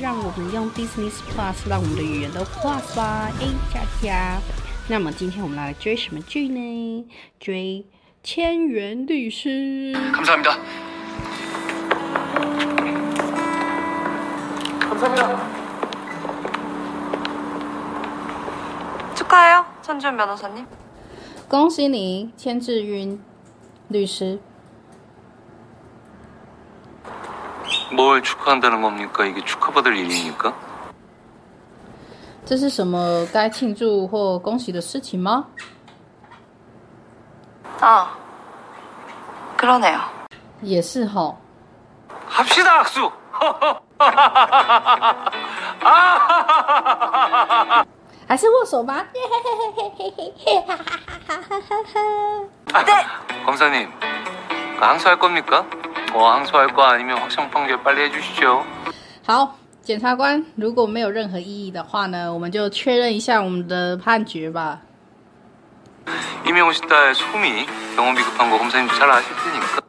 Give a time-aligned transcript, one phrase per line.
[0.00, 4.38] 让我们用 Disney Plus 让我们的语言都 Plus 吧，A 加加。
[4.88, 7.06] 那么今天我们来追什么剧呢？
[7.40, 7.84] 追《
[8.22, 9.48] 千元律师》。
[10.12, 10.56] 감사합니다.
[19.14, 20.66] 축하해요, 천지훈 변호사님.
[21.48, 23.20] 恭喜你，千志云
[23.88, 24.38] 律师。
[27.92, 29.24] 뭘 축하한다는 겁니까?
[29.24, 30.52] 이게 축하받을 일입니까?
[32.44, 35.46] 这是什么该庆祝或恭喜的事情吗？
[37.80, 38.08] 아,
[39.56, 40.00] 그러네요.
[40.62, 41.36] 也是哈。
[42.28, 43.10] 합시다 악수.
[48.28, 49.04] 还是握手吧。
[52.84, 53.06] 네.
[53.44, 53.90] 검사님,
[54.78, 55.64] 그 항소할 겁니까?
[56.12, 58.64] 어, 항소할 거 아니면 확정 판결 빨리 해주시죠.
[59.26, 64.80] 好，检察官，如果没有任何异议的话呢，我们就确认一下我们的判决吧。
[66.44, 69.82] 이명호 씨 딸 소미 병원비 급한 거 검사님 잘 아실 테니까.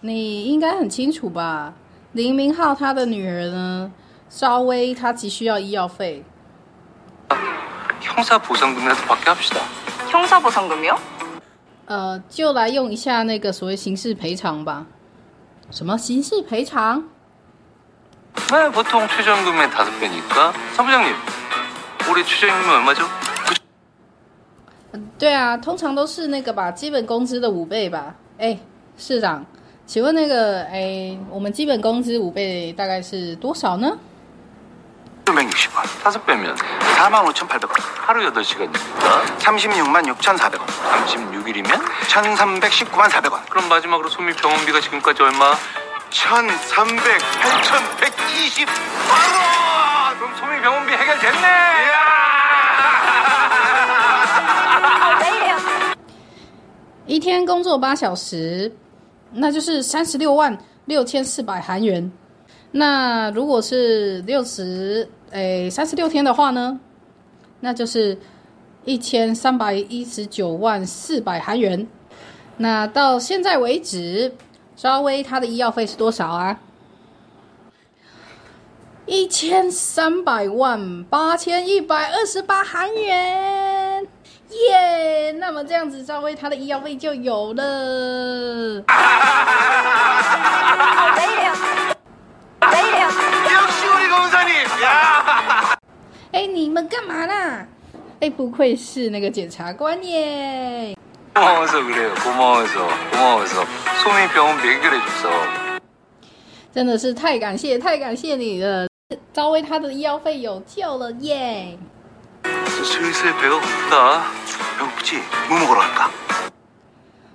[0.00, 1.74] 你应该很清楚吧？
[2.12, 3.92] 林明浩他的女儿呢，
[4.30, 6.24] 稍微她急需要医药费，
[8.00, 9.60] 형사 보상금이라도 받게 합시다.
[10.08, 11.13] 형사보상금이요?
[11.86, 14.86] 呃，就来用一下那个所谓刑事赔偿吧。
[15.70, 17.04] 什么刑事赔偿？
[18.48, 20.52] 네, 보통 최저임금의 다섯 배니까.
[20.76, 21.14] 사부장님,
[22.08, 23.04] 올해 최저임금이 얼마죠?
[24.92, 28.16] 嗯对啊，通常都是那个吧，基本工资的五倍吧。
[28.38, 28.58] 哎，
[28.96, 29.44] 市长，
[29.86, 33.98] 请问那个，哎，我们基本工资五倍大概是多少呢？
[35.34, 36.56] 660원, 다섯 배면
[36.96, 39.24] 45,800원, 하루 8시간입니다.
[39.38, 40.66] 36만 6,400원,
[41.06, 41.70] 36일이면?
[42.08, 45.54] 1,319만 400원, 그럼 마지막으로 소미 병원비가 지금까지 얼마?
[46.10, 48.68] 1,300, 8,128원!
[50.18, 51.90] 그럼 소미 병원비 해결됐네!
[57.06, 58.72] 一天工作八小时，
[59.32, 62.12] 那就是三十六万六千四百韩元。
[62.70, 66.79] 那如果是六十 诶三十六天的话呢，
[67.59, 68.17] 那就是
[68.83, 71.87] 一千三百一十九万四百韩元。
[72.57, 74.33] 那到现在为止，
[74.75, 76.59] 稍微他的医药费是多少啊？
[79.05, 84.07] 一千三百万八千一百二十八韩元，
[84.49, 85.31] 耶！
[85.33, 88.83] 那么这样子，赵薇她的医药费就有了。
[96.74, 97.66] 们干嘛啦？
[98.20, 100.94] 哎，不愧是那个检察官耶！
[101.34, 102.14] 고마워서 그래요.
[102.22, 102.88] 고마워서.
[103.10, 103.64] 고마워서.
[104.02, 105.80] 소미 병원비 해결해줘서.
[106.72, 108.86] 真的是太感谢，太感谢你了。
[109.32, 111.78] 赵薇她的医药费有救了耶！
[112.44, 114.22] 슬슬 배가 고프다.
[114.78, 115.20] 배고프지?
[115.48, 116.10] 뭐 먹으러 갈까?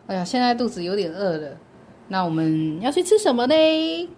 [0.07, 1.57] 哎呀，现在肚子有点饿了，
[2.07, 4.09] 那我们要去吃什么呢？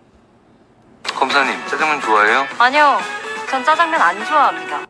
[1.04, 2.46] 검사님, 짜장면 좋아해요?
[2.58, 3.00] 아니요,
[3.50, 4.86] 전 짜장면 안 좋아합니다.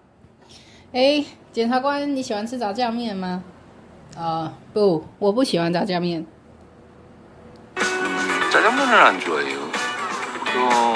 [0.93, 3.43] 哎，检察官，你喜欢吃炸酱面吗？
[4.17, 6.25] 啊、不，我不喜欢炸酱面。
[8.49, 9.59] 짜장면을 안 좋아해요.
[10.45, 10.95] 그럼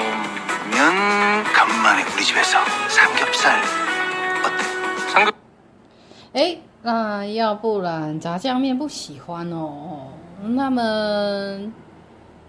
[0.72, 2.58] 면 간만에 우리 집에서
[2.88, 3.60] 삼겹살
[4.42, 4.64] 어때?
[5.12, 5.34] 삼겹
[6.32, 10.08] 哎，那要不然炸酱面不喜欢哦。
[10.42, 10.82] 那么，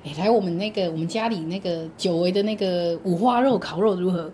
[0.04, 4.32] 哎，来我们那个我们家里那个久违的那个五花肉烤肉如何？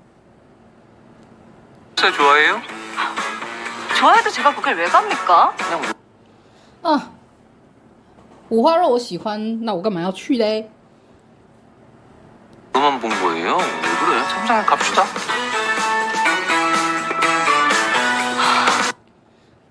[2.03, 2.61] 살 좋아해요?
[3.97, 5.53] 좋아해도 제가 거길 왜 갑니까?
[5.57, 5.93] 그냥 뭐-
[6.81, 7.11] 啊，
[8.49, 10.69] 五花肉我喜欢，那我干嘛要去嘞？
[12.71, 13.57] 너만 본 거예요?
[13.57, 14.23] 왜 그래?
[14.23, 15.03] 삼장에 갑시다.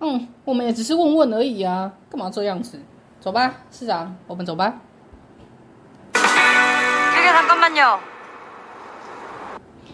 [0.00, 2.78] 嗯，我们也只是问问而已啊，干嘛这样子？
[3.20, 4.74] 走吧，市长，我们走吧。
[6.12, 7.98] 저기 잠깐만요.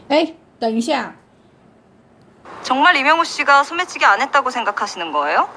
[0.08, 1.14] 哎，等一下，
[2.68, 5.48] 정말 이명우 씨가 소매치기 안 했다고 생각하시는 거예요?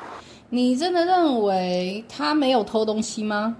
[0.49, 3.55] 你真的认为他没有偷东西吗？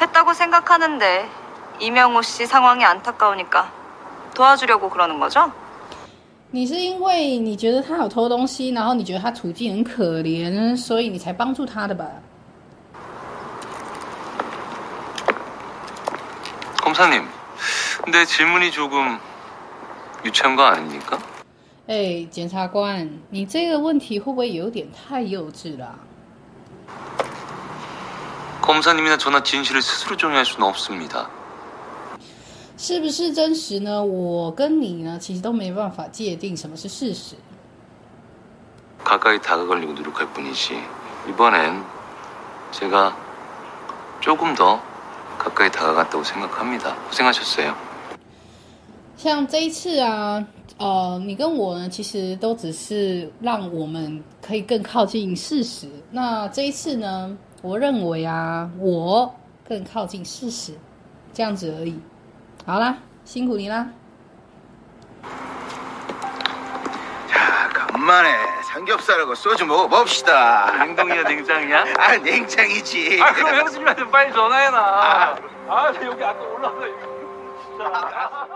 [0.00, 1.28] 했다고 생각하는데
[1.80, 3.72] 이명우 씨 상황이 안타까우니까
[4.34, 5.52] 도와주려고 그러는 거죠?
[6.52, 12.06] 你是因为你觉得他有偷东西，然后你觉得他处境很可怜，所以你才帮助他的吧？
[16.82, 17.28] 검사님,
[18.02, 19.20] 근데 질문이 조금
[20.24, 21.18] 유치한 거 아닙니까?
[21.86, 25.98] 哎，检察官，你这个问题会不会有点太幼稚了？
[28.62, 31.28] 검사님이나 저나 진실을 스스로 정의할 수는 없습니다.
[32.76, 34.02] 是不是真实呢？
[34.04, 37.34] 我跟你呢，其实都没办法界定什么是事实。
[39.02, 40.80] 가까이 다가가려고 노력할 뿐이지
[41.28, 41.82] 이번엔
[42.70, 43.16] 제가
[44.20, 44.80] 조금 더
[45.38, 46.94] 가까이 다가갔다고 생각합니다.
[47.08, 47.74] 고생하셨어요.
[49.16, 50.46] 像这一次啊，
[50.78, 55.86] 呃，你跟我呢，其实都只是让我们可以更靠近事实。
[56.10, 59.34] 那这一次呢，我认为啊，我
[59.68, 60.72] 更靠近事实，
[61.34, 62.00] 这样子而已。
[62.64, 63.86] 好啦，辛苦你啦。
[67.28, 68.30] 자, 간만에
[68.72, 70.72] 삼겹살하고 소주 먹어봅시다.
[70.78, 71.84] 냉동이야 냉장이야?
[71.98, 73.20] 아, 냉장이지.
[73.22, 75.36] 아 그럼 형수님한테 빨리 전화해놔.
[75.68, 76.80] 아, 나 여기 아까 올라서
[77.66, 78.48] 진짜.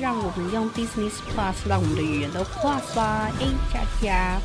[0.00, 4.38] 让我们用 Business Plus 让我们的语言都 Plus 吧！A 加加。